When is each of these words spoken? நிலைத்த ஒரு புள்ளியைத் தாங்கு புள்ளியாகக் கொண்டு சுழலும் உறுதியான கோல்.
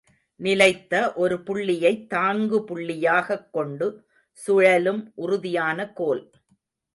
நிலைத்த 0.35 1.13
ஒரு 1.13 1.43
புள்ளியைத் 1.43 2.13
தாங்கு 2.13 2.63
புள்ளியாகக் 2.67 3.49
கொண்டு 3.51 4.05
சுழலும் 4.31 5.11
உறுதியான 5.15 5.91
கோல். 5.91 6.31